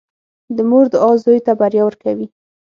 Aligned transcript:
•د 0.55 0.57
مور 0.69 0.85
دعا 0.93 1.11
زوی 1.23 1.39
ته 1.45 1.51
بریا 1.59 1.83
ورکوي. 1.85 2.27